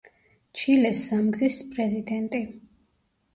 [0.61, 2.41] ჩილეს სამგზის პრეზიდენტი.